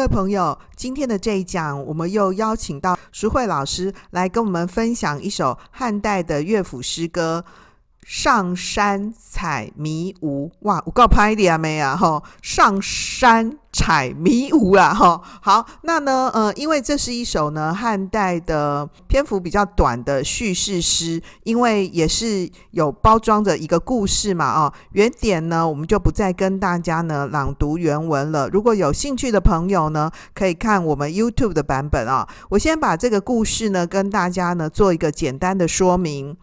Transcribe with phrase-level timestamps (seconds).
[0.00, 7.44] 各位朋友，今天的这一讲，我们又邀请到淑慧老师来跟我们分享一首汉代的乐府诗歌
[8.02, 10.46] 《上山采迷雾》。
[10.60, 11.96] 哇，我告拍的啊没啊？
[11.96, 13.56] 哈，上山。
[13.72, 28.48] 采迷雾啊，哈，好，那呢，呃，因为这是一首呢汉代的篇幅比较短的叙事诗，因为也是有包装着一个故事嘛，哦，原点呢，我们就不再跟大家呢朗读原文了。
[28.48, 32.28] 如果有兴趣的朋友呢，可以看我们 YouTube 的版本啊。
[32.48, 36.36] 我先把这个故事呢跟大家呢做一个简单的说明。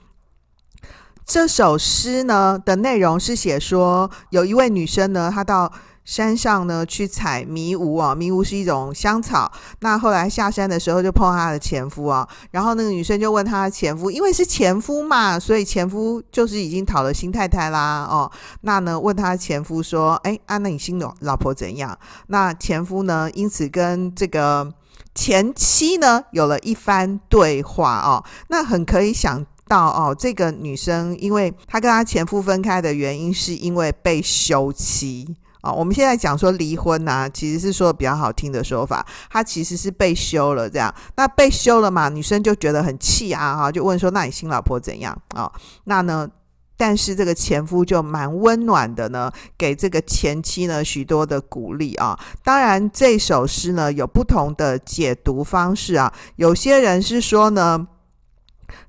[1.27, 5.69] 这首诗呢的内容是写说，有一位女生呢，她到
[6.05, 9.51] 山上呢，去采迷雾啊，迷雾是一种香草。
[9.81, 12.25] 那后来下山的时候，就碰到她的前夫啊。
[12.51, 18.07] 然后那个女生就问她的前夫，因为是前夫嘛，所以前夫就是已经讨了新太太啦。
[18.09, 18.31] 哦，
[18.61, 24.73] 那呢，问她前夫说：“哎，啊，那你新的老婆怎样？”那前夫呢，因此跟这个
[25.13, 28.23] 前妻呢，有了一番对话哦。
[28.47, 35.35] 那很可以想到哦，这个女生，因为她跟她前夫分开的原因，是因为被休妻。
[35.61, 40.93] 啊，我们现在讲说离婚呐、其实是说比较好听的说法，他其实是被休了这样。
[41.15, 45.51] 那被休了嘛，女生就觉得很气啊，哈，就问说：“那你新老婆怎样？”啊，
[45.85, 46.29] 那呢，
[46.77, 52.17] 但是这个前夫就蛮温暖的呢，给这个前妻呢许多的鼓励啊。
[52.43, 57.87] 当然，这首诗呢有不同的解读方式啊，有些人是说呢。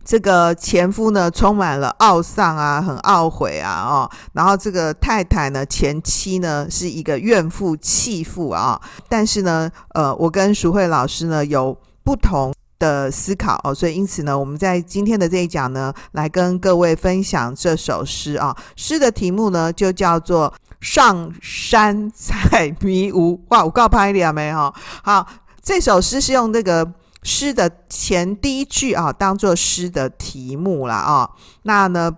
[0.04, 23.34] 这个前夫呢，充满了懊丧啊，很懊悔啊，哦，然后这个太太呢，前妻呢，是一个怨妇弃妇啊，但是呢，呃，我跟淑慧老师呢有不同的思考哦，所以因此呢，我们在今天的这一讲呢，来跟各位分享这首诗啊，诗的题目呢就叫做《上山采迷雾》。
[23.48, 24.74] 哇，我告拍了没哈？
[25.02, 25.26] 好，
[25.62, 26.90] 这首诗是用这个。
[27.22, 31.30] 诗的前第一句啊，当做诗的题目了啊。
[31.62, 32.16] 那呢，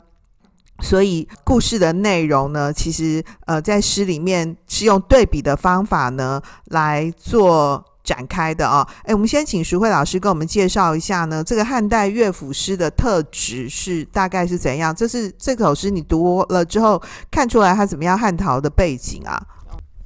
[0.81, 8.87] 所以故事的内容呢，其实呃，在诗里面是用对比的方法呢来做展开的啊。
[9.05, 14.95] 哎，我们先请淑慧老师跟我们介绍一下呢，这个汉代乐府诗的特质是大概是怎样？
[14.95, 17.01] 这是这首诗你读了之后
[17.31, 19.41] 看出来它怎么样汉陶的背景啊？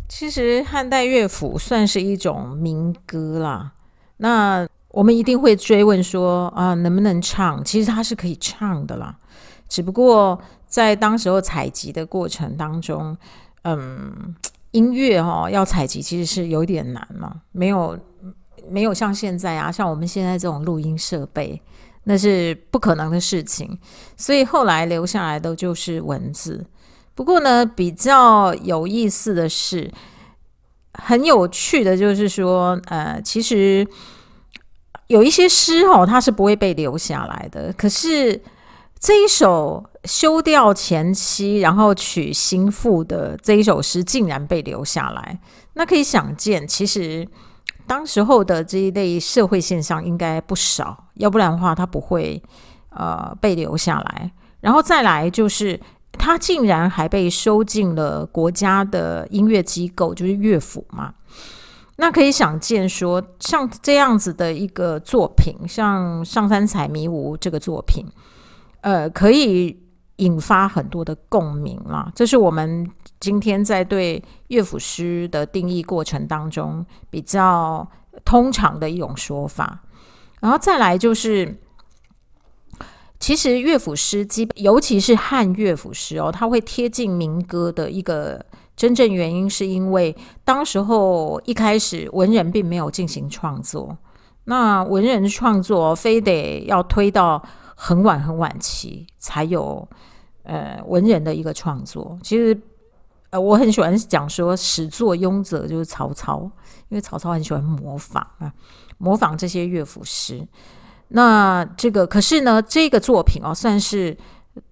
[0.08, 3.72] 其实汉代乐府算是一种民歌啦。
[4.18, 7.62] 那我们一定会追问说啊，能不能唱？
[7.64, 9.16] 其实它是可以唱的啦，
[9.68, 13.16] 只不过在当时候采集的过程当中，
[13.62, 14.32] 嗯，
[14.70, 17.98] 音乐哈、哦、要采集其实是有点难嘛，没有
[18.68, 21.60] 没有像现在啊，像我们现在这种录音设备，
[22.04, 23.76] 那是不可能的事情。
[24.16, 26.64] 所以后来留下来的就是文字。
[27.16, 29.92] 不过呢，比较有意思的是，
[30.92, 33.84] 很有趣的就是说，呃，其实。
[35.08, 37.72] 有一些诗哦，它是不会被留下来的。
[37.74, 38.40] 可是
[38.98, 45.38] 这一首休掉前妻，然后娶新妇的这一首诗，竟然被留下来。
[45.74, 47.26] 那可以想见，其实
[47.86, 52.42] 当时候的这一类社会现象应该不少，要不然的话，它不会
[52.90, 54.32] 呃被留下来。
[54.60, 55.78] 然后再来就是，
[56.12, 61.12] 它竟然还被收进了国家的音乐机构，就是乐府嘛。
[61.96, 68.04] 那可以想见，说像这样子的一个作品，像《上山采迷雾》这个作品，
[68.80, 69.80] 呃，可以
[70.16, 72.10] 引发很多的共鸣啦。
[72.12, 72.90] 这是我们
[73.20, 77.88] 今天在对乐府诗的定义过程当中比较
[78.24, 79.84] 通常的一种说法。
[80.40, 81.56] 然后再来就是，
[83.20, 88.44] 其实乐府诗基，尤其是汉乐府诗哦，它会贴近民歌的一个。
[88.76, 90.14] 真正原因是因为
[90.44, 93.96] 当时候一开始文人并没有进行创作，
[94.44, 97.40] 那文人创作非得要推到
[97.76, 99.88] 很晚很晚期才有
[100.42, 102.18] 呃文人的一个创作。
[102.22, 102.60] 其实
[103.30, 106.42] 呃我很喜欢讲说始作俑者就是曹操，
[106.88, 108.52] 因为曹操很喜欢模仿啊，
[108.98, 110.44] 模仿这些乐府诗。
[111.08, 114.16] 那这个可是呢，这个作品哦算是。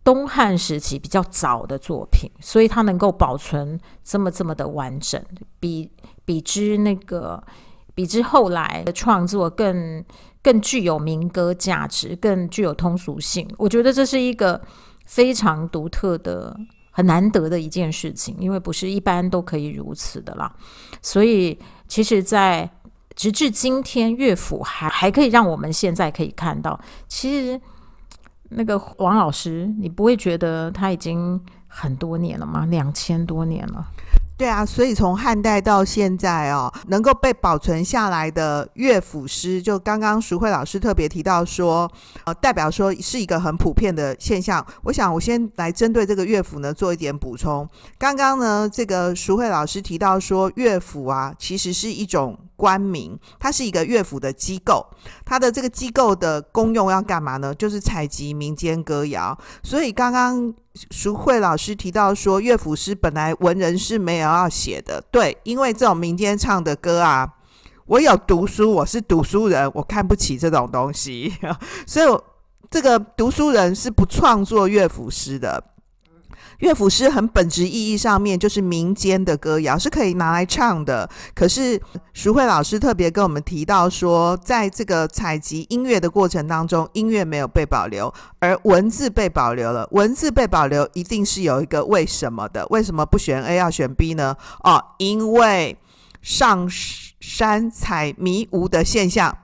[0.05, 5.21] 东汉时期比较早的作品，所以它能够保存这么这么的完整，
[5.59, 5.91] 比
[6.25, 7.43] 比之那个
[7.95, 10.05] 比之后来的创作更
[10.41, 13.49] 更具有民歌价值，更具有通俗性。
[13.59, 14.61] 我觉得这是一个
[15.05, 16.57] 非常独特的、
[16.93, 20.55] 很难得的一件事情，因为不是一般都可以如此的啦。
[21.01, 21.59] 所以，
[21.89, 22.71] 其实，在
[23.17, 27.61] 直至今天，乐府还还可以让我们现在可以看到，其实。
[28.55, 32.67] 那个王老师，你不会觉得他已经很多年了吗？
[32.67, 33.87] 两千多年了。
[34.35, 41.89] 对啊，所以从汉代到现在哦，能够被保存下来的乐府诗，就刚刚淑慧老师特别提到说，
[42.25, 44.65] 呃，代表说是一个很普遍的现象。
[44.83, 47.69] 我想我先来针对这个乐府呢做一点补充。
[47.99, 54.87] 刚刚呢，这个淑慧老师提到说，乐府啊其实是一种官名，它是一个乐府的机构，
[55.25, 57.53] 它的这个机构的功用要干嘛呢？
[57.53, 59.37] 就是采集民间歌谣。
[59.65, 60.55] 所以刚刚。
[60.91, 67.31] 淑慧老师提到说，乐府诗本来文人是没有要写的，对，因为这种民间唱的歌啊，
[67.85, 71.31] 我有读书，我是读书人，我看不起这种东西，
[71.87, 72.07] 所以
[72.71, 75.63] 这个读书人是不创作乐府诗的。
[76.63, 81.11] 乐府诗很本质意义上面就是民间的歌谣，是可以拿来唱的。
[81.35, 81.81] 可是
[82.13, 89.89] 淑慧老师特别跟我们提到说，在这个采集音乐的过程当中，音乐没有被保留，而文字被保留了。
[89.91, 92.65] 文字被保留，一定是有一个为什么的。
[92.71, 94.37] 为什么不选 A 要选 B 呢？
[94.63, 95.77] 哦，因为
[96.21, 96.69] 上
[97.19, 99.37] 山采迷无的现象。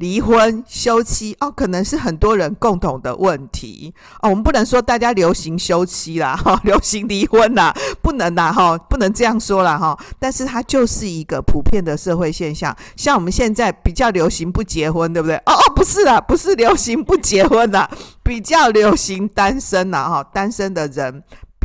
[0.00, 3.92] 离婚休妻哦，可能是很多人共同的问题
[4.22, 4.30] 哦。
[4.30, 9.96] 我们不能说大家流行休妻啦， 哈，流行离婚啦，不能啦，哈，不能这样说啦，哈。
[10.18, 12.74] 但是它就是一个普遍的社会现象。
[12.96, 15.36] 像我们现在比较流行不结婚，对不对？
[15.44, 17.88] 哦哦，不是啦，不是流行不结婚啦，
[18.22, 21.22] 比较流行单身啦，哈，单身的人。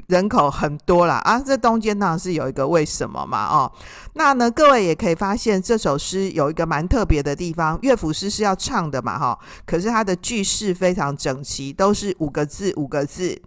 [0.07, 3.72] 人口很多啦，啊，这中间呢是有一个为什么嘛，哦，
[4.13, 13.42] 那呢，各位也可以发现这首诗有一个蛮特别的地方，乐府诗是要唱的嘛，哈、可是它的句式非常整齐，都是五个字五个字。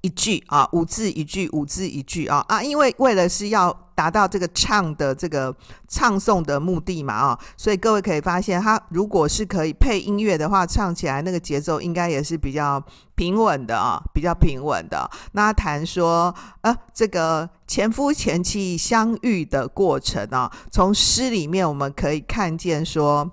[0.00, 3.76] 一句啊，五字一句，五字一句啊啊，因为为了是要。
[3.92, 5.54] 达到这个唱的这个
[5.86, 12.82] 唱诵的目的嘛，啊，所以各位可以发现，它如果是可以配音乐的话，唱起来那个节奏应该也是比较
[13.14, 15.06] 平稳的啊，比较平稳的。
[15.32, 23.30] 那谈说，呃，这个前夫前妻相遇的过程啊，从诗里面我们可以看见说。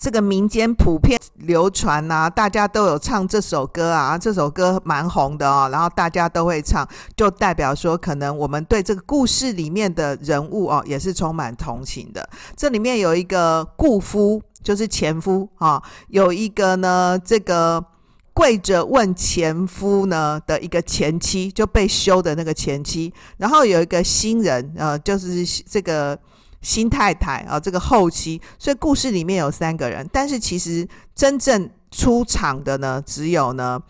[0.00, 12.26] 这个民间普遍流传呐、啊，大家都有唱这首歌啊，这首歌蛮红的哦，然后大家都会唱，就代表说，可能我们对这个故事里面的人物哦，也是充满同情的。
[12.56, 17.84] 这里面有一个故夫，就是前夫啊、有一个呢，这个
[18.32, 26.18] 跪着问前夫呢的一个前妻，就被休的那个前妻，然后有一个新人，呃，就是这个。
[26.62, 33.80] 新太太啊，这个后期，所以故事里面有三个人，但是其实真正出场的呢，只有呢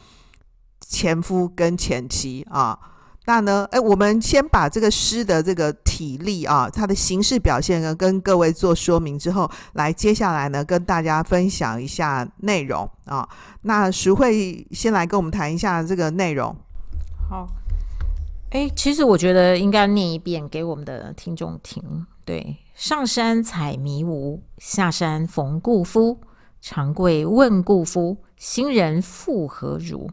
[0.81, 2.78] 前夫跟前妻啊。
[3.26, 13.28] 那呢，哎，我们先把这个诗的这个体力啊，它的形式表现呢，跟各位做说明之后，来接下来呢，跟大家分享一下内容啊。
[13.62, 16.56] 那徐慧先来跟我们谈一下这个内容。
[17.28, 17.46] 好，
[18.50, 22.06] 哎，其实我觉得应该念一遍给我们的听众听。
[22.31, 26.21] 对，上山采迷无，下山逢故夫。
[26.61, 30.09] 长跪问故夫，新人复何如？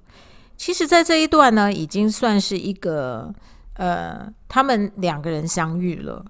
[0.56, 3.32] 其实，在这一段呢，已经算是一个
[3.74, 6.26] 呃，他们两个人相遇了。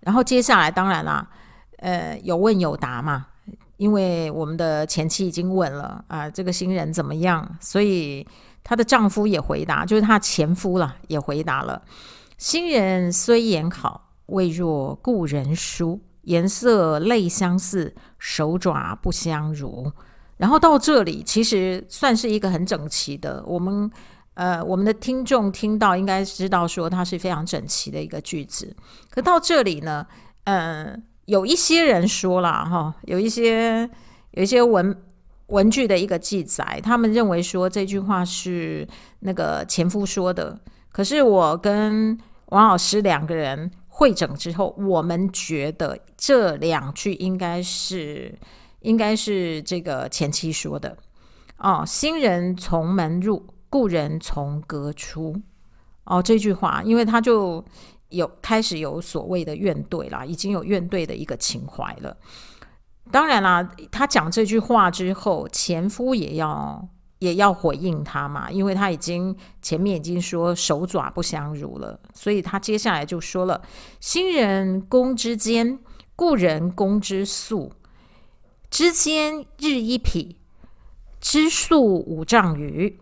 [0.00, 1.30] 然后接下来，当然啦，
[1.76, 3.28] 呃，有问有答嘛，
[3.76, 7.48] 因为我们的前妻已经问了啊、这个新人怎么样？
[7.60, 8.26] 所以
[8.64, 11.80] 她的丈夫也回答，就是她前夫了，也回答了。
[12.38, 14.07] 新人虽言好。
[14.28, 19.90] 未若故人书，颜色类相似，手爪不相如。
[20.36, 23.42] 然后到这里，其实算是一个很整齐的。
[23.46, 23.90] 我们
[24.34, 28.76] 呃，我们的听众听到应该知道说它是非常整齐的一个句子。
[29.10, 30.06] 可到这里呢，
[30.44, 30.94] 呃，
[31.24, 33.88] 有一些人说了哈，有一些
[34.32, 34.94] 有一些文
[35.46, 38.86] 文具的一个记载，他们认为说这句话是
[39.20, 40.60] 那个前夫说的。
[40.92, 42.16] 可是我跟
[42.50, 43.70] 王老师两个人。
[43.98, 48.32] 会诊之后，我们觉得这两句应该是
[48.82, 50.96] 应该是这个前妻说的
[51.56, 51.82] 哦。
[51.84, 55.42] 新人从门入，故人从阁出。
[56.04, 57.64] 哦，这句话，因为他就
[58.10, 62.16] 有开始有所谓的怨怼啦，已经有怨怼的一个情怀了。
[63.10, 66.88] 当然啦，他讲这句话之后，前夫也要。
[67.18, 73.62] 也要回应他嘛，因为他已经前面已经说手爪不相如了，所以他接下来就说了：
[74.00, 75.78] 新人宫之间，
[76.14, 77.72] 故人宫之宿，
[78.70, 80.36] 之间日一匹，
[81.20, 82.98] 之宿五丈余。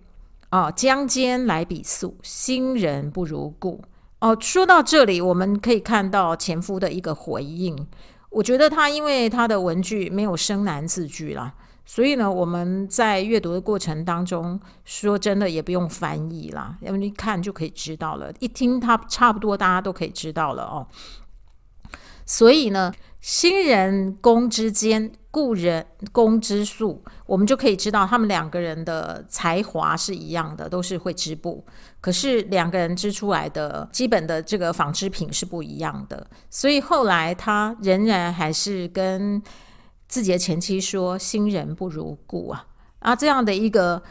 [0.52, 3.82] 哦，将间来比宿，新人不如故。
[4.20, 7.86] 哦，说到这里，我们可以看到前夫的一个回应。
[8.30, 11.52] 我觉得他因为他的文句没有生难字句啦，
[11.88, 20.86] 所以呢，我们在阅读的过程当中，说真的也不用翻译啦，因为一看就可以知道了，一听他差不多，大家都可以知道了哦。
[22.26, 31.64] 所以呢，新人工之间，故人工之术，我们就可以知道他们两个人的才华是一样的，都是会织布。
[32.00, 36.26] 可是两个人织出来的基本的这个纺织品是不一样的。
[36.50, 39.40] 所以后来他仍然还是跟
[40.08, 42.66] 自己的前妻说：“新人不如故啊！”
[43.00, 44.02] 啊，这样的一个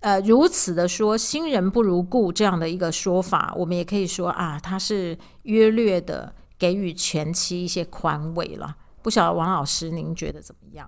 [0.00, 6.32] 呃，如此的说“新人不如故”这样的一个说法，我们也可以说啊，他是约略的。
[6.60, 10.86] 给予前妻一些宽慰了，不晓得王老师您觉得怎么样？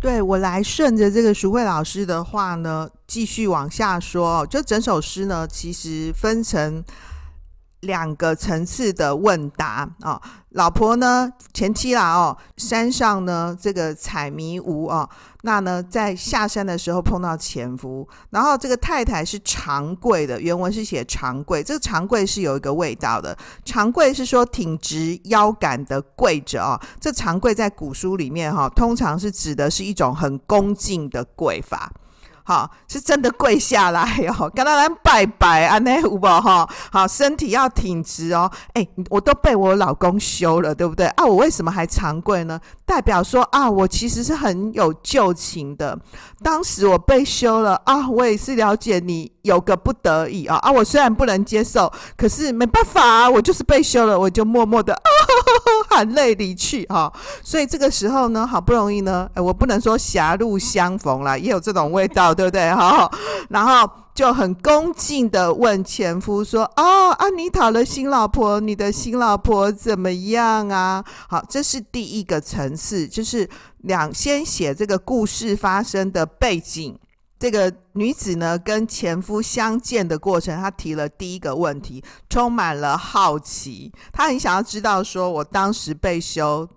[0.00, 4.44] 对，我来顺着这个淑慧老师的话呢，继续往下说。
[4.48, 6.82] 就整首诗呢，其实分成。
[7.82, 10.20] 两个层次的问答啊，
[10.50, 15.08] 老婆呢，前妻啦哦，山上呢这个采迷无啊，
[15.42, 31.92] 那呢在下山的时候碰到前夫，然后这个太太是长跪的，原文是写长跪，这个长跪是有一个味道的，长跪是说挺直腰杆的跪着啊，这长跪在古书里面哈，通常是指的是一种很恭敬的跪法。
[32.44, 34.02] 好，是真的跪下来
[34.38, 36.68] 哦， 跟他来拜拜啊，那有无哈？
[36.90, 38.50] 好，身体要挺直哦。
[38.74, 41.24] 哎，我都被我老公休了，对不对啊？
[41.24, 42.58] 我为什么还长跪呢？
[42.84, 45.98] 代表说啊，我其实是很有旧情的。
[46.42, 55.10] 当时我被休了啊，我也是了解你有个不得已啊啊，我虽然不能接受，可是没办法啊，我就是被休了，我就默默的啊，
[55.90, 57.12] 含泪离去哈。
[57.42, 62.32] 所以这个时候呢，好不容易呢，哎，我不能说狭路相逢啦，也有这种味道。
[62.32, 62.74] 对不对？
[62.74, 63.10] 哈，
[63.50, 73.48] 然后就很恭敬的问前夫说：“哦，啊，你讨了新老婆，你的新老婆怎么样啊？”好，这是第一个层次，就是
[73.78, 76.98] 两先写这个故事发生的背景。
[77.42, 86.68] 这个女子呢，跟前夫相见的过程，她提了第一个问题，充满了好奇，她很想要知道，说我当时被休。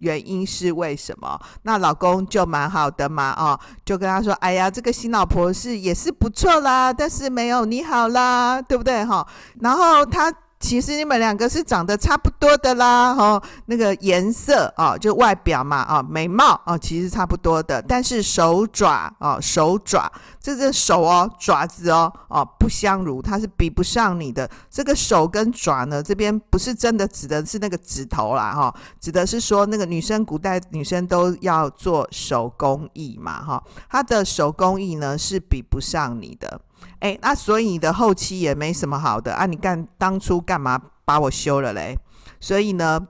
[0.00, 1.40] 原因是为什么？
[1.62, 9.02] 那老公就蛮好的嘛，哦，就跟他说：“哎呀，这个新老婆是也是不错啦，但是没有你好啦，对不对？
[9.02, 9.26] 哈，
[9.60, 17.82] 然后他。”其实你们两个是长得差不多的啦，哦，那个颜色啊，就外表嘛，啊，眉毛啊，其实差不多的。
[17.82, 24.50] 但是手爪啊，手爪，这个手哦，爪子哦，哦，不相如，它是比不上你的。
[24.70, 36.60] 这个手跟爪呢，这边不是真的指的是那个指头啦，哈，指的是说那个女生，古代女生都要做手工艺嘛，哈，她的手工艺呢是比不上你的。
[37.00, 39.46] 哎，那所以你的后期也没什么好的啊！
[39.46, 41.98] 你干当初干嘛把我休了嘞？
[42.40, 43.00] 所以呢，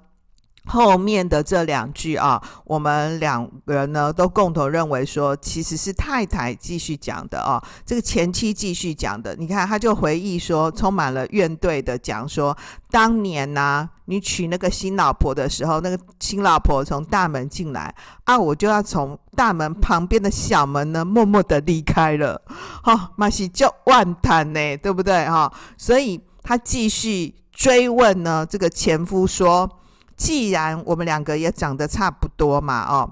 [0.67, 9.35] 后面的这两句啊，我们两个人呢都共同认为说，其实是太太继续讲的啊，这个前妻继续讲的。
[9.37, 12.57] 你看，他就回忆说，充满了怨怼的讲说，
[12.91, 13.89] 当年呢、啊。
[14.07, 22.43] 你娶那个新老婆的时候，那个新老婆从大门进来啊，我就要从大门旁边的小门呢，默默的离开了。
[22.83, 29.71] 哈、哦，马西就万谈呢，对不对哈、所以他继续追问呢，这个前夫说
[30.21, 33.11] ：“既然我们两个也长得差不多嘛，哦，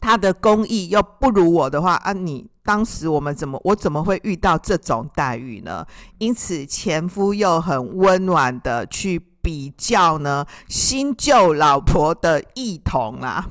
[0.00, 5.86] 他的工艺又不如我的话啊，你当时我们怎么我怎么会遇到这种待遇呢？
[6.18, 13.46] 因此前夫又很温暖的去。”比较呢，新旧老婆的异同啊，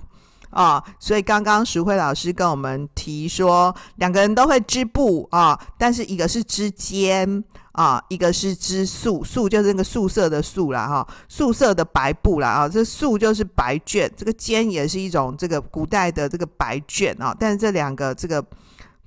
[0.50, 7.42] 啊，所以刚刚淑慧老师跟我们提说，两个人都会织布啊，但是一个是织肩
[7.76, 18.44] 啊，一个是织素，素就是那个素色的素啦，哈，素色的白布啦，啊，这素就是白绢，这个肩也是一种这个古代的这个白绢啊，但是这两个这个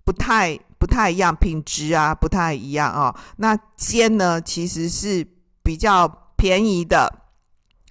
[0.04, 5.26] 不太不太一样，品质啊不太一样啊，那肩呢其实是
[5.62, 6.25] 比较。
[6.38, 7.12] 便宜的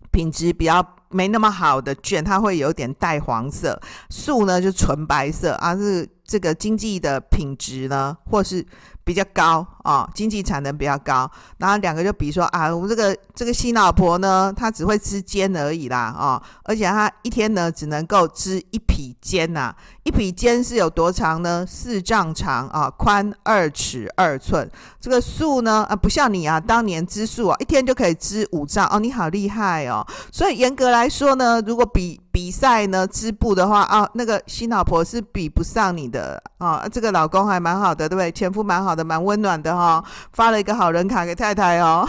[0.09, 3.77] 品质比较没那么好的绢，它会有点带黄色；
[4.09, 8.65] 素呢就纯白色，啊、是这个经济的品质呢，或是。
[9.07, 19.73] 比较高啊、哦，经济产能比较高，然后两个就比如说啊，我们这个这个新老婆呢，她只会织肩而已啦啊、哦，而且她一天呢只能够织一匹肩呐，
[20.03, 21.65] 一匹肩是有多长呢？
[21.65, 24.69] 四丈长啊，宽二尺二寸。
[24.99, 30.05] 这个素呢啊，不像你啊，当年织素啊，一天就可以织五丈哦，你好厉害哦。
[30.33, 36.87] 所以严格来说呢，如果比比赛呢织布的话啊，那个新老婆是比不上你的啊。
[36.87, 38.31] 这个老公还蛮好的，对不对？
[38.31, 40.03] 前夫蛮好的，蛮温暖的哈、
[40.33, 42.07] 发了一个好人卡给太太哦。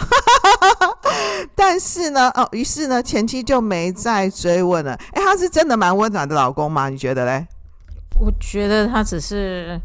[1.55, 4.93] 但是呢，哦，于是呢，前妻就没再追问了。
[5.13, 6.89] 哎，他是真的蛮温暖的老公吗？
[6.89, 7.47] 你觉得嘞？
[8.19, 9.81] 我觉得他只是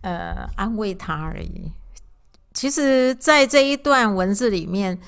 [0.00, 1.70] 呃安慰他而已。
[2.54, 4.98] 其实，在这一段文字里面，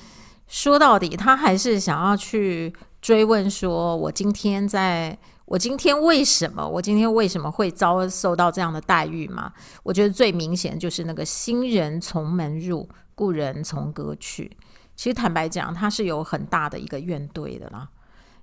[0.47, 9.51] 说到底，他还是想要去追问：说我今天在，我今天为什么，我今天为什么会遭受到这样的待遇嘛？
[9.83, 14.57] 我觉得最明显就是那个新人从门入，故人从阁去。
[14.95, 17.87] 其实坦白讲，他是有很大的一个怨怼的啦，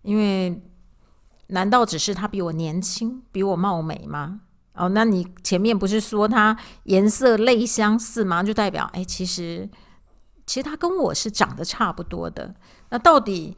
[0.00, 0.62] 因为
[1.48, 4.40] 难道只是他比我年轻，比我貌美吗？
[4.72, 8.42] 哦，那你前面不是说他颜色类相似吗？
[8.42, 9.68] 就代表，哎，其实
[10.46, 12.54] 其实他跟我是长得差不多的。
[12.88, 13.54] 那到底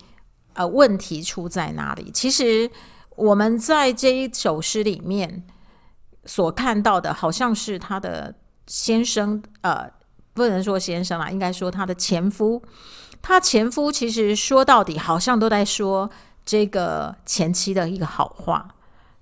[0.58, 2.10] 呃问题出在哪里？
[2.12, 2.70] 其实
[3.16, 5.42] 我们在这一首诗里面
[6.26, 8.34] 所看到的，好像是他的
[8.66, 9.96] 先生呃。
[10.34, 12.62] 不能说先生啦，应该说他的前夫。
[13.20, 16.08] 他前夫其实说到底，好像都在说
[16.46, 18.76] 这个前妻的一个好话。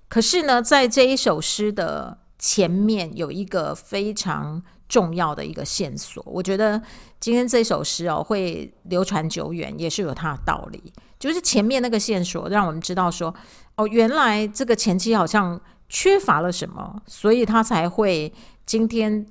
[0.09, 6.23] 可是呢，在这一首诗的前面有一个非常重要的一个线索。
[6.25, 6.81] 我觉得
[7.19, 10.93] 今天这首诗哦会流传久远，也是有它的道理。
[11.19, 13.33] 就是前面那个线索，让我们知道说，
[13.75, 18.31] 哦，原来这个前妻好像缺乏了什么，所以他才会
[18.65, 19.25] 今天。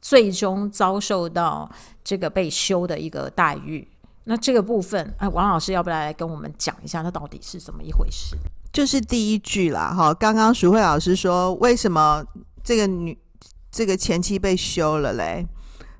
[0.00, 1.68] 最终遭受到
[2.04, 3.86] 这个被休的一个待遇，
[4.24, 8.36] 那这个部分，哎，王老师要不要来跟我们讲一下，那到底是怎么一回事？
[8.72, 12.24] 就是第一句啦，哈，刚刚淑慧老师说，为什么
[12.62, 13.18] 这个女
[13.70, 15.46] 这个前妻被休了嘞？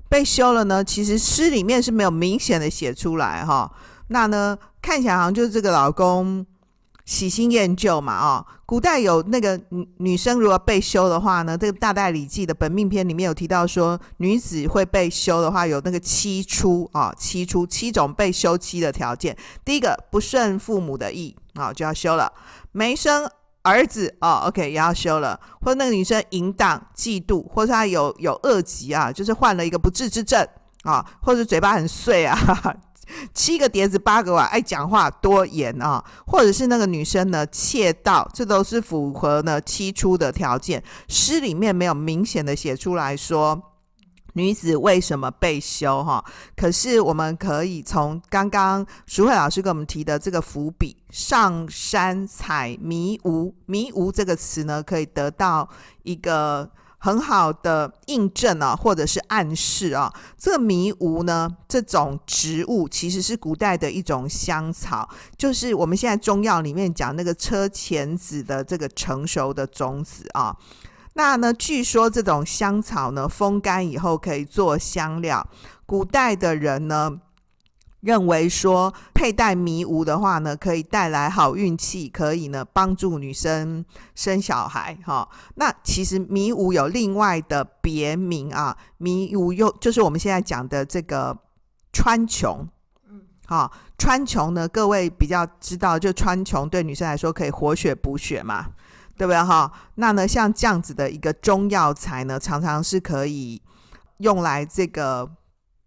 [0.09, 0.83] 被休了呢？
[0.83, 3.71] 其实诗里面是没有明显的写出来，哈，
[4.07, 6.45] 那呢，看起来好像就是这个老公。
[7.05, 19.35] 喜新厌旧嘛，哦，古代有那个女女生如果被休的话呢，这个《大代礼记》的本命篇里面有提到说，女子会被休的话，有那个七出啊，七出七种被休妻的条件。
[19.65, 22.31] 第一个不顺父母的意啊，就要休了；
[22.73, 23.27] 没生
[23.63, 30.47] 儿子哦，OK 也要休了；或者那个女生淫荡、嫉妒，或者她有有恶疾啊，就是患了一个不治之症
[30.83, 32.35] 啊，或者嘴巴很碎啊。
[32.35, 32.75] 哈 哈
[33.33, 40.83] 七个碟子八个碗，爱讲话多言啊，或者是那个女生呢窃盗，这都是符合呢七出的条件。
[41.07, 43.59] 诗里面没有明显的写出来说
[44.39, 46.23] 女子为什么被休哈，
[46.55, 55.67] 可是我们可以从刚刚淑慧老师给我们提的这个伏笔“上山采迷芜”，迷芜这个词呢，可以得到
[56.03, 56.71] 一个。
[57.01, 70.53] 很好的印证啊，或者是暗示啊，这个迷芜呢，这种植物其实是古代的一种香草，就是我们现在中药里面讲那个车前子的这个成熟的种子啊。
[71.13, 75.47] 那呢，据说这种香草呢，风干以后可以做香料，
[75.85, 77.19] 古代的人呢。
[78.01, 83.83] 认为说佩戴迷雾的话呢，可以带来好运气，可以呢帮助女生
[84.15, 85.27] 生小孩哈。
[85.55, 91.37] 那其实迷雾有另外的别名啊，迷雾又就是我们现在讲的这个
[91.91, 92.65] 川穹，
[93.09, 98.67] 嗯，好，川穹呢，各位比较知道，就川穹对女生来说可以活血补血嘛，
[99.19, 99.69] 对不对哈？
[99.95, 103.61] 那呢，像这样子的一个中药材呢，常常是可以
[104.19, 105.29] 用来这个。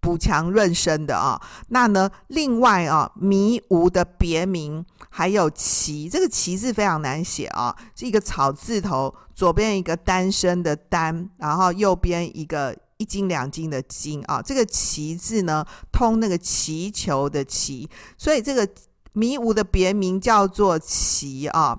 [0.05, 18.69] 补强润身的啊，那呢，另外啊，迷芜的别名还有奇，这个奇字非常难写啊，是一个草字头，左边一个单身的单，然后右边一个一斤两斤的斤啊，这个奇字呢，通那个祈求的祈，所以这个
[19.13, 21.79] 迷芜的别名叫做奇啊。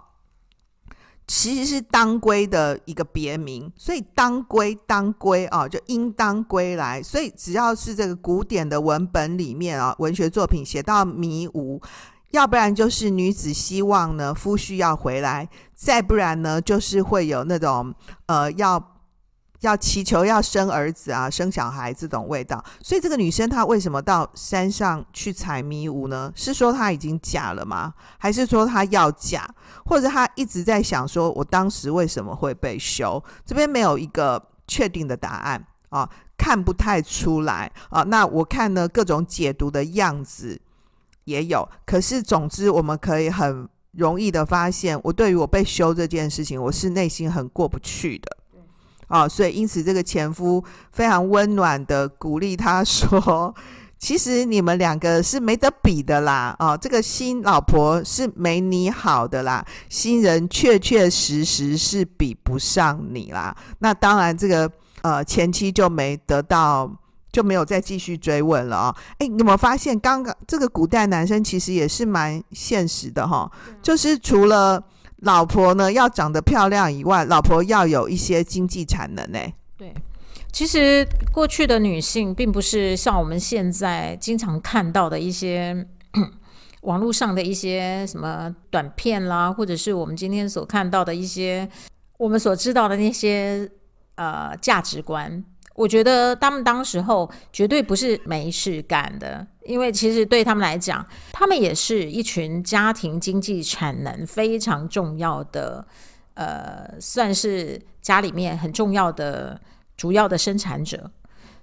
[1.27, 7.01] 其实是当归的一个别名，所以当归当归啊，就应当归来。
[7.01, 11.81] 所以只要是这个古典的文本里面啊，文学作品写到迷芜，
[12.31, 17.93] 要不然就是女子希望呢夫婿要回来，再不然呢就是会有那种
[18.25, 18.92] 呃要。
[19.63, 26.31] 要祈求要生儿子啊，生小孩这种味道，所以这个女生她为什么到山上去采迷雾呢？
[26.35, 27.93] 是说她已经嫁了吗？
[28.17, 29.47] 还是说她要嫁？
[29.85, 33.23] 或者她一直在想说，我当时为什么会被休？
[33.45, 38.03] 这边没有一个确定的答案啊，看不太出来啊。
[38.03, 40.59] 那我看呢，各种解读的样子
[41.23, 48.37] 也有，可是总之我们可以很容易的发现，我对于我被休这件事情，我是内心很过不去的。
[49.13, 53.53] 啊、哦，所以因此这个前夫非常温暖的鼓励他说
[53.99, 63.55] ：“其实你们两个是没得比的啦，哦，这个新老婆是没你好的啦，新人确确实实是比不上你啦。
[63.77, 64.67] 那当然，这个
[65.03, 66.91] 呃前妻就没得到，
[67.31, 68.95] 就没有再继续追问了哦。
[69.19, 74.83] 哎，你有没有发现，刚刚这个古代男生其实也是蛮现实的哈、哦，就是除了
[75.23, 79.39] 老婆呢要长得漂亮以外，老婆要有一些经济产能呢。
[79.77, 79.93] 对。
[80.51, 85.87] 其实过去的女性并不是像我们现在经常看到的一些
[86.81, 91.67] 网络上的一些什么短片啦，或者是我们今天所看到的一些
[92.17, 93.67] 我们所知道的那些
[94.15, 95.43] 呃价值观。
[95.73, 105.85] 我觉得他们当时候绝对不是没事干的，因为其实对他们来讲，他们也是一群家庭经济产能非常重要的，
[106.33, 109.59] 呃，算是家里面很重要的。
[109.95, 111.09] 主要的生产者，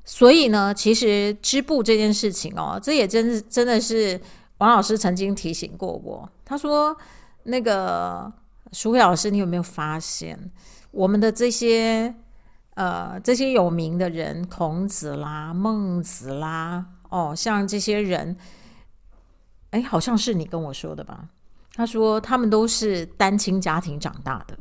[0.04, 4.18] 所以呢，其实织布这件事情哦，这也真是真的是
[4.58, 6.26] 王老师曾经提醒过我。
[6.44, 6.96] 他说
[7.42, 8.32] ：“那个
[8.72, 10.38] 淑慧老师，你有没有发现，
[10.92, 12.14] 我们的这些
[12.74, 18.36] 呃这些有名的人，孔子啦、孟子啦，哦，像这些人，
[19.70, 21.28] 哎，好像是你跟我说的吧？
[21.74, 24.58] 他说他们都是单亲家庭长大的。”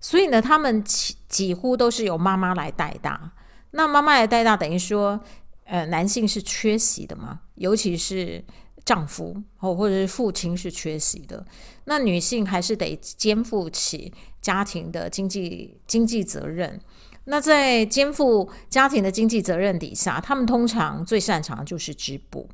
[0.00, 3.32] 所以呢，他们几几乎都是由妈妈来带大。
[3.72, 5.18] 那妈妈来带大，等于说，
[5.64, 8.44] 呃，男性是缺席的嘛，尤其是
[8.84, 11.44] 丈夫或或者是父亲是缺席的。
[11.84, 16.80] 那女性还是得肩负起家庭的经济经济责任。
[17.28, 22.48] 那在肩负家庭的经济责任底下，他们通常最擅长的就是织布。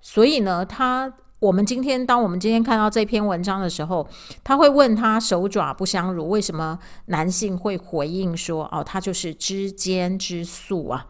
[0.00, 1.12] 所以呢，他。
[1.42, 4.08] 我们今天，当我们今天看到这篇文章的时候，
[4.44, 11.04] 他会问他手爪不相如，为什么男性会回应说：“哦，他就是织间织素啊？”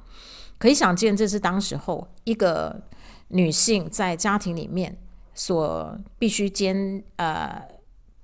[0.56, 2.80] 可以想见，这是当时候一个
[3.28, 4.96] 女性在家庭里面
[5.34, 7.62] 所必须兼呃。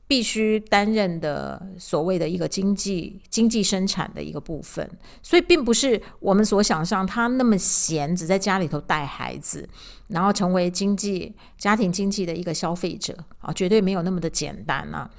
[0.08, 4.90] 必须担任的所谓的一个经济经济生产的一个部分，
[5.22, 9.68] 所以并不是我们所想象他那么闲，只在家里头带孩子，
[10.06, 15.10] 然后成为经济家庭经济的一个消费者啊，绝对没有那么的简单啊。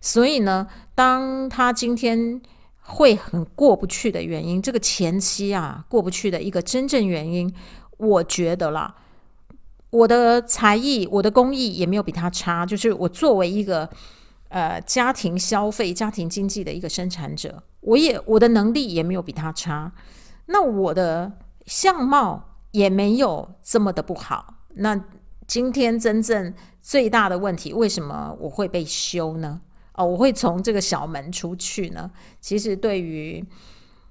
[0.00, 2.40] 所以呢，当他今天
[2.78, 7.52] 会很过不去的原因，这个前期啊过不去的一个真正原因，
[7.96, 8.94] 我觉得啦，
[9.90, 13.90] 我的才艺、我的工艺也没有比他差，就是我作为一个。
[14.56, 19.92] 呃，家庭消费、家庭经济的一个生产者，我也我的能力也没有比他差，
[20.46, 21.30] 那我的
[21.66, 24.54] 相貌也没有这么的不好。
[24.76, 24.98] 那
[25.46, 29.60] 今天真正最大的问题，为什么我会被休呢？
[29.92, 32.10] 哦，我会从这个小门出去呢？
[32.40, 33.44] 其实对于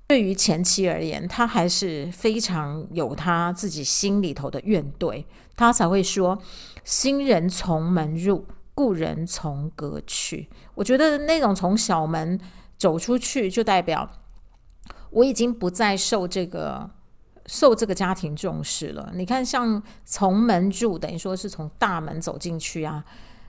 [0.05, 6.37] 对于前妻而言，他还是非常有他自己心里头的怨怼，他才会说
[6.83, 8.45] 新人从门入。
[8.75, 12.37] 故人从阁去，我觉得那种从小门
[12.77, 14.07] 走出去，就代表
[15.11, 16.91] 我已经不再受这个
[17.45, 19.13] 受这个家庭重视了。
[19.15, 23.05] 你看，像从门入，等于说是从大门走进去啊。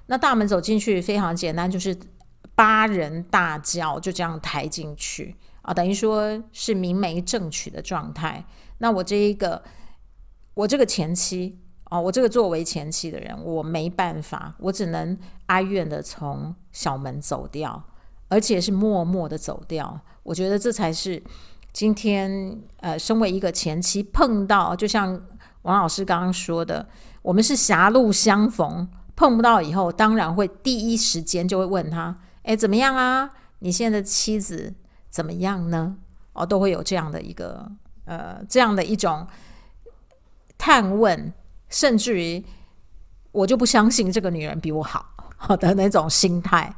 [0.06, 1.98] 那大门走进去非常简单，就是
[2.54, 8.44] 八人大轿就这样抬进去啊，等于说是明媒正娶的状态。
[8.78, 9.60] 那我这一个，
[10.54, 11.58] 我这个前妻。
[11.88, 17.80] 哦，我这个作为前妻的人，我没办法，我只能哀怨的从小门走掉，
[18.28, 20.00] 而且是默默的走掉。
[20.24, 21.22] 我觉得这才是
[21.72, 25.20] 今天呃，身为一个前妻碰到，就像
[25.62, 26.84] 王老师刚刚说的，
[27.22, 33.30] 我们是狭路相逢，碰不到以后，当然会第一时间就会问他，哎，怎么样啊？
[33.60, 34.74] 你现在的妻子
[35.08, 35.96] 怎么样呢？
[36.32, 37.70] 哦，都会有这样的一个
[38.06, 39.24] 呃，这样的一种
[40.58, 41.32] 探问。
[41.76, 42.42] 甚至于，
[43.32, 45.04] 我就不相信这个女人比我好，
[45.36, 46.74] 好 的那种心态。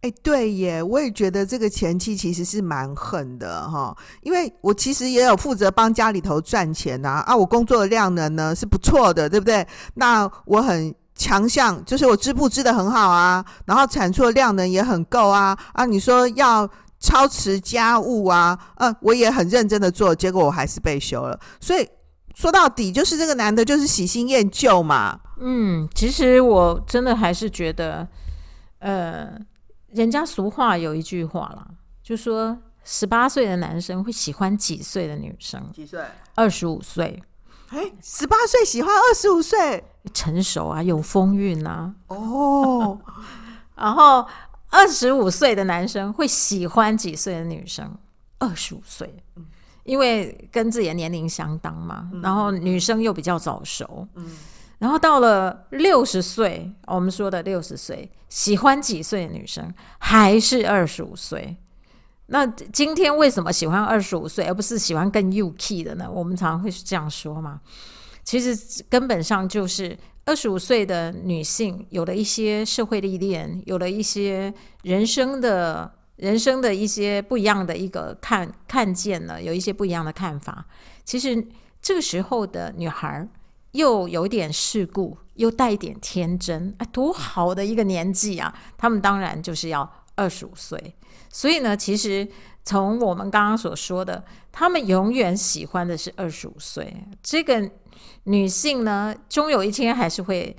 [0.00, 9.66] 哎，对耶，我也觉得这个前妻其实是蛮狠的哈，因为我其实也有负责帮家里头赚钱呐，啊，我工作的量能呢是不错的，对不对？
[9.96, 16.66] 那我很强项，就是我织布织得很好啊，然后产出的量能也很够啊，啊，你说要
[16.98, 21.86] 操持家务啊，嗯、我也很认真的做，结果我还是被休了，所以。
[22.34, 25.20] 说到底，就是这个男的，就是喜新厌旧嘛。
[25.38, 28.06] 嗯，其实我真的还是觉得，
[28.80, 29.38] 呃，
[29.88, 31.66] 人家俗话有一句话啦，
[32.02, 35.70] 就说十八岁的男生会喜欢几岁的女生？
[35.72, 36.00] 几岁？
[36.34, 37.22] 二十五岁。
[37.70, 41.94] 哎，十八岁喜欢二十五岁，成熟啊，有风韵啊。
[42.08, 42.98] 哦。
[43.74, 44.24] 然后
[44.70, 47.96] 二十五岁的男生会喜欢几岁的女生？
[48.38, 49.23] 二十五岁。
[49.84, 54.36] 因为跟自己的年龄相当嘛，嗯、然后女生又比较早熟，嗯，
[54.78, 61.56] 然后到了六十岁，我们说的六十岁，喜欢几岁的女生还是二十五岁。
[62.26, 66.10] 那今天为什么喜欢二十五岁，而不是喜欢更幼气的呢？
[66.10, 67.60] 我们常常会是这样说嘛。
[68.24, 69.94] 其实根本上就是
[70.24, 80.66] 二十五岁的女性有了一些社会历练，有了一些人生的人生的一些不一样的一个看看见了，有一些不一样的看法。
[81.04, 81.46] 其实
[81.82, 83.28] 这个时候的女孩
[83.72, 88.54] 又有点世故，又带一点天真，哎，多好的一个年纪啊！
[88.78, 90.94] 她们当然就是要二十五岁。
[91.28, 92.26] 所以呢，其实
[92.62, 97.68] 从我们刚刚所说的，他们永远喜欢的是二十五岁这个
[98.24, 100.56] 女性呢，终有一天还是会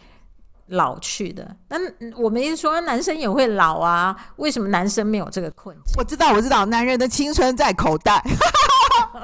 [0.68, 1.56] 老去的。
[1.70, 1.78] 那
[2.18, 5.94] 我们一直说男生也会老啊，为什么男生没有这个困境？
[5.98, 8.24] 我知道，我知道，男人的青春在口袋。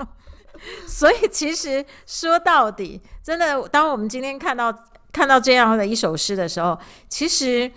[0.87, 4.73] 所以其实说到底，真的，当我们今天看到
[5.11, 6.77] 看到这样的一首诗的时候，
[7.07, 7.71] 其实。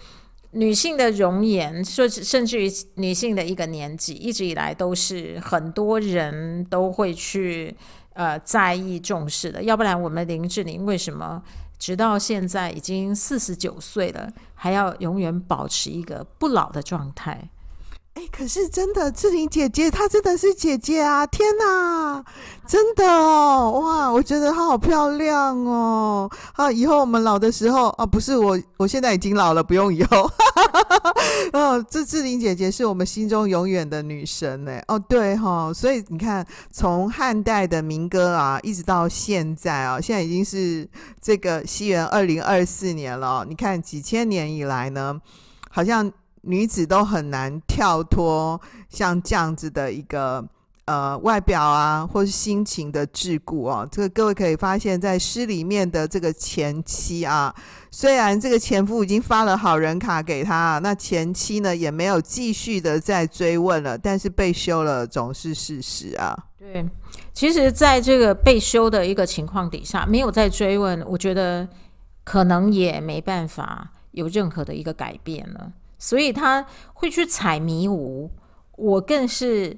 [0.57, 7.77] 女性的容颜，甚至甚至于女性的一个年纪，一直以来都是很多人都会去
[8.15, 9.63] 呃在意重视的。
[9.63, 11.43] 要不然，我们林志玲为什么
[11.79, 17.49] 直到现在已经四十九岁了，还要永远保持一个不老的状态？
[18.15, 21.27] 哎，可是真的，志玲姐姐她真的是姐姐啊！
[21.27, 22.25] 天哪，
[22.65, 26.31] 真的哦，哇，我觉得她好漂亮哦！
[26.53, 30.31] 啊，以后我们老的时候啊，不是我，我现在已经老了，不用以后。
[31.53, 34.81] 哦，这志玲姐姐是我们心中永远的女神呢。
[34.87, 40.89] 哦，对哈、哦，所以你看，从汉代的民歌啊，一直到现在啊，现在已经是
[41.21, 43.45] 这个西元二零二四年了。
[43.49, 45.21] 你看几千年以来呢，
[45.69, 46.13] 好像。
[46.47, 50.45] 女子都很难跳脱像这样子的一个
[50.85, 53.89] 呃外表啊，或是心情的桎梏哦。
[53.91, 57.55] 这个各位可以发现，在诗里面的这个前妻啊，
[57.91, 66.37] 虽然这个前夫已经发了好人卡给他，那前妻呢也没有继续的再追问了，但是被休了总是事实啊。
[66.59, 66.85] 对，
[67.33, 71.67] 其实在这个被休的一个情况底下，没有再追问，我觉得
[72.25, 75.73] 可能也没办法有任何的一个改变了。
[75.99, 78.31] 所以他会去采迷雾，
[78.77, 79.77] 我更是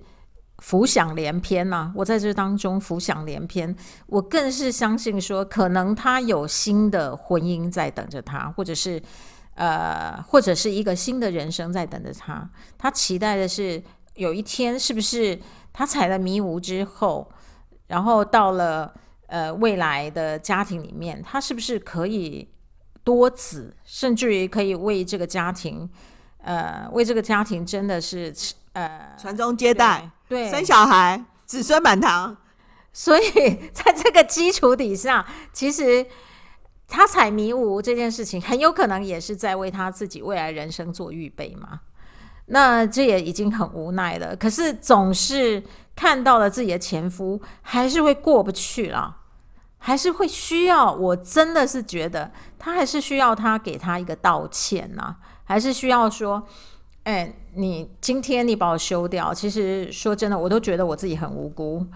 [0.59, 3.77] 浮想联翩呐、我在这当中浮想联翩，
[4.07, 9.01] 我更是相信说，可能他有新的婚姻在等着他，或者是
[9.55, 12.51] 呃，或者是一个新的人生在等着他。
[12.79, 13.83] 他期待的是
[14.15, 15.39] 有一天，是不是
[15.73, 17.31] 他采了迷雾之后，
[17.87, 18.93] 然后到了
[19.27, 22.49] 呃未来的家庭里面，他是不是可以
[23.07, 25.89] 多子，甚至于可以为这个家庭。
[26.43, 28.35] 呃，为这个家庭真的是
[28.73, 32.37] 呃传宗接代，对，对，生小孩，子孙满堂。
[32.93, 33.25] 所以
[33.73, 36.05] 在这个基础底下，其实
[36.89, 41.81] 他采迷雾这件事情，很有可能也是在为他自己未来人生做预备嘛。
[42.47, 44.35] 那这也已经很无奈了。
[44.35, 45.63] 可是总是
[45.95, 49.17] 看到了自己的前夫，还是会过不去了，
[49.79, 50.93] 还是会需要。
[50.93, 56.43] 我真的是觉得他还是需要他给他一个道歉呐、还是需要说，
[57.05, 61.87] 哎，你今天你把我休掉，其实说真的，我都觉得我自己很无辜。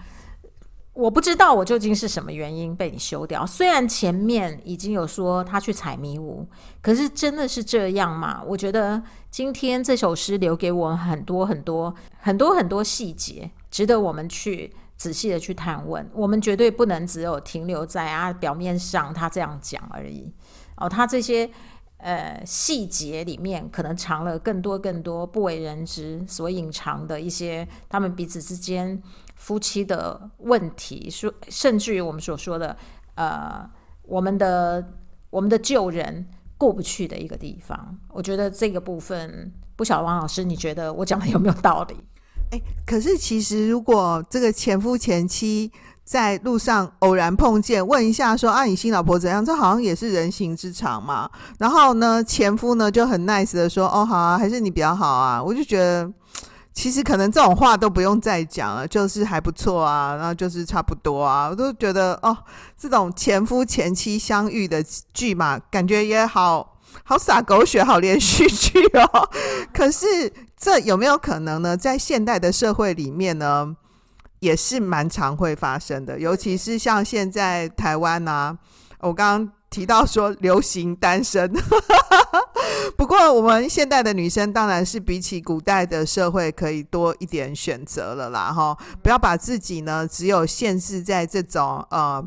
[0.93, 3.45] 我不知道我究竟是什么原因被你休掉。
[3.45, 6.45] 虽然前面已经有说他去采迷雾，
[6.81, 8.43] 可是真的是这样吗？
[8.45, 16.07] 我觉得今天这首诗留给我很多很多很多很多细节，值得我们去仔细的去探问。
[16.13, 20.31] 我们绝对不能只有停留在啊表面上他这样讲而已。
[20.77, 21.49] 哦，他这些。
[22.03, 28.99] 呃，细节里面可能藏了更多更多不为人知所隐藏的一些他们彼此之间
[29.35, 32.75] 夫妻的问题，说甚至于我们所说的
[33.13, 33.69] 呃，
[34.01, 34.83] 我们的
[35.29, 37.95] 我们的旧人过不去的一个地方。
[38.09, 41.95] 我觉得这个部分，不晓得王老师，你觉得我讲的有没有道理？
[42.51, 45.71] 哎，可是其实如果这个前夫前妻。
[46.03, 51.29] 在路上偶然碰见，问一下说：“啊，你新老婆怎样？”这好像也是人行之常嘛。
[51.57, 56.11] 然后呢，前夫呢就很 nice 的说：“哦，好啊，还是你比较好啊。”我就觉得，
[56.73, 61.47] 其实可能这种话都不用再讲了，就是还不错啊，然后就是差不多啊。
[61.49, 62.35] 我都觉得哦，
[62.77, 64.83] 这种前夫前妻相遇的
[65.13, 69.29] 剧嘛，感觉也好好洒狗血，好连续剧哦。
[69.73, 71.75] 可是这有没有可能呢？
[71.75, 73.75] 在现代的社会里面呢？
[74.41, 78.57] 也是蛮常会发生的，尤其是像现在台湾、啊，
[78.99, 81.51] 我刚刚提到说流行单身。
[82.97, 88.77] 不过我们现代的女生当然是比起古代的社会可以多一点选择了啦，哈！
[89.01, 92.23] 不要把自己呢只有限制在这种呃。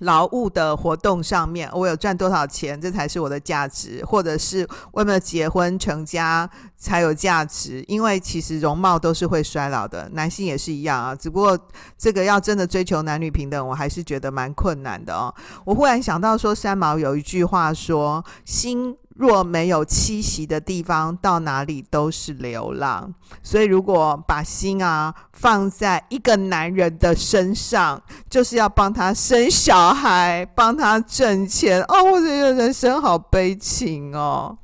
[0.00, 7.82] 劳务的活动上面，我有赚多少钱，这才是我的价值，或者是为了结婚成家才有价值。
[7.88, 11.14] 因为其实容貌都是会衰老的，男性也是一样啊。
[11.14, 11.58] 只不过
[11.96, 15.34] 这个要真的追求男女平等，我还是觉得蛮困难的哦。
[15.64, 23.14] 我忽然想到说，三毛有一句话说：“心。”若没有栖息的地方，到哪里都是流浪。
[23.42, 31.82] 所以，如果把心啊放在一个男人的身上，就是要帮他生小孩，帮他挣钱。
[31.84, 34.56] 哦，我觉得人生好悲情哦。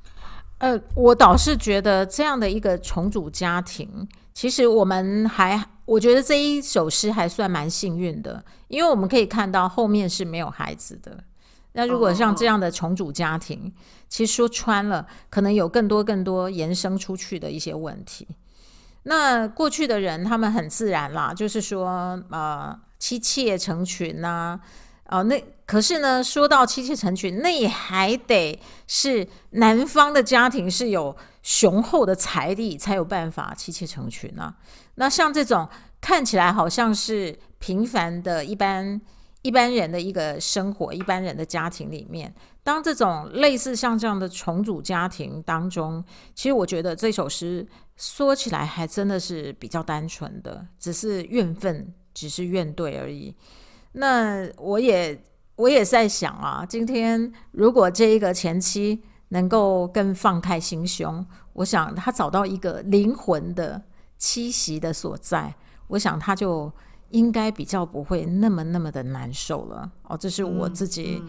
[0.59, 11.25] 呃，我倒是觉得这样的一个重组家庭，其实我们还，我觉得这一首诗还算蛮幸运的，因为我们可以看到后面是没有孩子的。
[11.75, 13.73] 那如果像这样的重组家庭，oh.
[14.09, 18.29] 其实说穿了，可能有更多更多延伸出去的一些问题。
[19.05, 24.61] 那过去的人，他们很自然啦，就是说，呃，妻妾成群呐、啊，
[25.07, 34.55] 哦、呃，那可是呢，说到妻妾成群，那也还得是男方的家庭是有雄厚的财力，才有办法妻妾成群啊。
[34.97, 35.67] 那像这种
[36.03, 39.01] 看起来好像是平凡的一般。
[39.43, 46.03] 一般人的一个生活，一般人的家庭里面，当这种类似像这样的重组家庭当中，
[46.33, 53.35] 其实我觉得这首诗说起来还真的是比较单纯的，只是怨愤，只是怨怼而已。
[53.95, 55.21] 那我也
[55.57, 63.83] 我也在想啊，今天如果这一个前妻能够更放开心胸，我想他找到一个灵魂的
[64.21, 65.57] 栖息的所在，
[65.89, 66.73] 我想他就。
[67.13, 71.23] 应该比较不会那么那么的难受了哦，这是我自己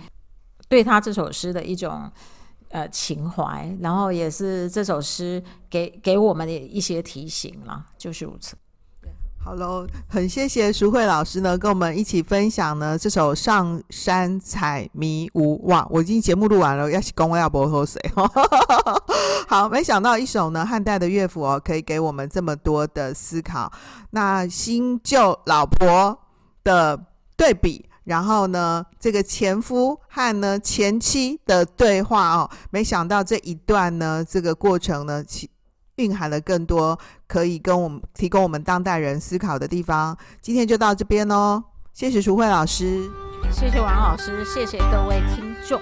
[0.68, 2.12] 对他这首诗的一种
[2.70, 8.56] 呃情怀，然后也是这首诗给给我们的一些提醒了，就是如此。
[9.44, 15.58] 好喽，很谢谢淑慧老师呢，跟我们一起分享呢这首《上山采迷雾》。
[15.64, 18.02] 哇，我已经节目录完了，要是公要不喝水。
[19.50, 23.70] 好，没想到一首呢汉代的乐府哦，可以给我们这么多的思考。
[24.12, 26.18] 那新旧老婆
[26.64, 26.98] 的
[27.36, 35.50] 对比，然后呢这个前夫和呢前妻的对话哦，没想到这一段呢这个过程呢其。
[35.98, 40.18] 蕴含了更多可以跟我们提供我们当代人思考的地方。
[40.42, 43.08] 今天就到这边喽，谢谢淑慧老师，
[43.52, 45.80] 谢谢王老师，谢谢各位听众。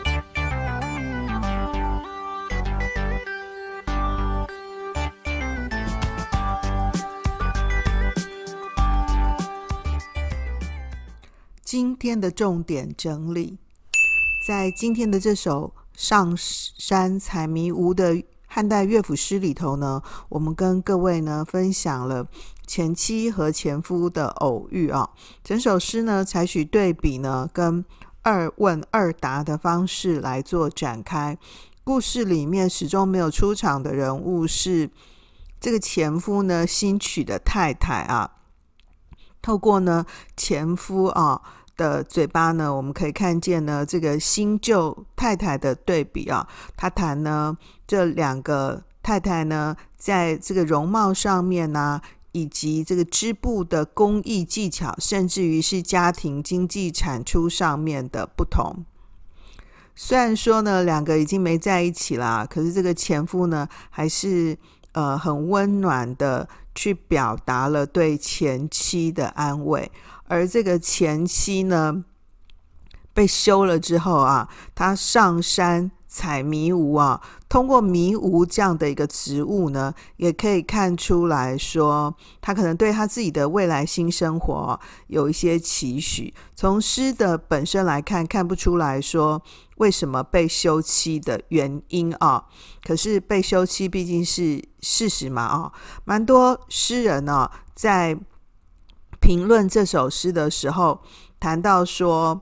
[11.64, 13.58] 今天的重点整理，
[14.46, 18.22] 在今天的这首《上山采迷雾》的。
[18.54, 22.28] 汉代乐府诗里头呢，我们跟各位呢分享了
[22.68, 25.10] 前妻和前夫的偶遇啊。
[25.42, 27.86] 整首诗呢采取对比呢跟
[28.24, 31.38] 二问二答的方式来做展开。
[31.86, 34.90] 故事里面始终没有出场的人物是
[35.62, 38.32] 这个前夫呢新娶的太太啊。
[39.42, 41.42] 透过呢前夫啊。
[41.82, 46.48] 的嘴巴呢，我们可以看见呢，这个新旧太太的对比啊。
[46.78, 52.00] 他谈呢，这两个太太呢，在这个容貌上面呢、
[52.34, 58.86] 以及这个织布的工艺技巧，甚至于是家庭经济产出上面的不同。
[59.96, 64.56] 虽然说呢，两个已经没在一起啦，可是这个前夫呢，还是
[64.92, 69.92] 呃很温暖的去表达了对前妻的安慰。
[70.32, 72.06] 而这个前妻呢，
[73.14, 86.34] 被休了之后啊，他上山采迷雾啊，通过迷雾这样的一个植物呢，也可以看出来说，他可能对他自己的未来新生活有一些期许。
[86.56, 89.42] 从诗的本身来看，看不出来说
[89.80, 92.46] 为什么被休妻的原因啊。
[92.86, 95.74] 可是被休妻毕竟是事实嘛啊，
[96.06, 98.18] 蛮多诗人呢、在。
[99.22, 101.00] 评论这首诗的时候，
[101.40, 102.42] 谈到说，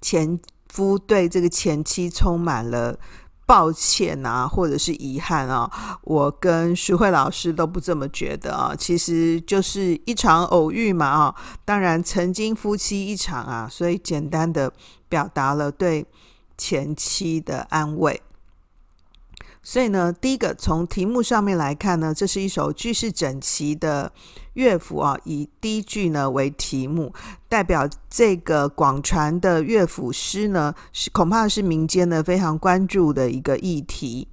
[0.00, 2.98] 前夫对这个前妻充满了
[3.46, 5.98] 抱歉啊，或者是遗憾啊。
[6.02, 11.34] 我跟徐慧老师都不这么觉得啊，其实就是一场偶遇嘛啊。
[11.64, 14.72] 当然，曾经夫妻一场啊，所以简单的
[15.08, 16.04] 表达了对
[16.58, 18.20] 前妻的安慰。
[19.68, 24.12] 所以呢，第一个从题目上面来看呢，这是一首句式整齐的
[24.52, 27.12] 乐府啊，以第一句呢为题目，
[27.48, 34.28] 代表这个广传的乐府诗呢，是恐怕是民间呢非常关注的一个议题。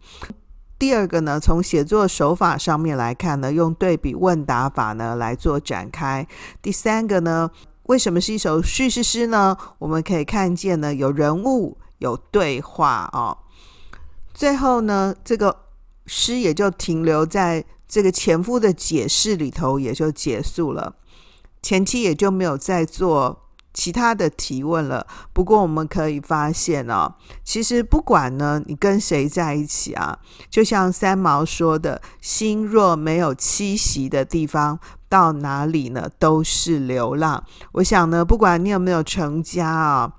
[0.78, 6.28] 第二个呢，从写作手法上面来看呢，用对比问答法呢来做展开。
[6.62, 7.50] 第三个呢，
[7.88, 9.58] 为什么是一首叙事诗呢？
[9.80, 13.40] 我们可以看见呢，有人物，有对话哦。
[14.34, 15.56] 最后呢，这个
[16.08, 20.96] 诗也就停留在这个前夫的解释里头，也就结束了。
[21.62, 25.08] 前妻也就没有再做其他的提问了。
[25.32, 30.20] 不过我们可以发现哦，其实不管呢你跟谁在一起啊，
[30.50, 40.14] 就像三毛说的：“心若没有栖息的地方，到哪里呢都是流浪。”我想呢，不管你有没有成家啊。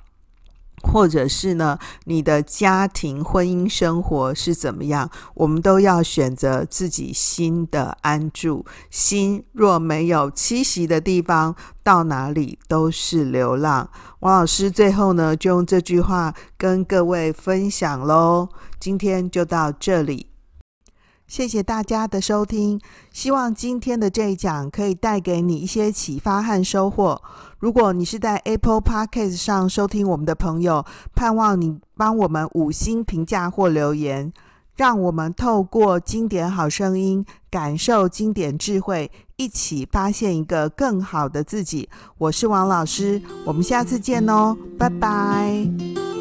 [0.85, 5.11] 或者是呢，你的家庭婚姻生活是怎么样？
[5.35, 8.65] 我们都要选择自己心的安住。
[8.91, 13.89] 心若没有栖息的地方，到哪里都是流浪。
[14.21, 18.49] 王老师最后呢，就用这句话跟各位分享喽。
[18.79, 20.34] 今天就到这里。
[21.35, 22.81] 谢谢大家的收听，
[23.13, 27.21] 希望今天的这一讲可以带给你一些启发和收获。
[27.59, 34.33] 如果你是在 Apple Podcast 上收听我们的朋友，盼望你帮我们五星评价或留言，
[34.77, 41.89] 让我们透过经典好声音，感受经典智慧，一起发现一个更好的自己。
[42.17, 46.14] 我是王老师，我们下次见哦，拜拜。